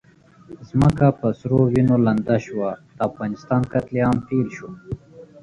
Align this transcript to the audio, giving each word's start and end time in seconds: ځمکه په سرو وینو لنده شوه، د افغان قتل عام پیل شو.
ځمکه 0.69 1.07
په 1.19 1.27
سرو 1.39 1.59
وینو 1.73 1.95
لنده 2.05 2.37
شوه، 2.45 2.69
د 2.97 2.99
افغان 3.07 3.31
قتل 3.71 3.95
عام 4.05 4.17
پیل 4.27 4.47
شو. 4.55 4.69